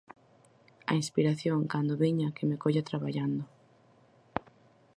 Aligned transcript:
A 0.91 0.93
inspiración, 1.03 1.59
cando 1.71 1.99
veña, 2.03 2.33
que 2.35 2.47
me 2.49 2.57
colla 2.63 2.87
traballando. 2.89 3.43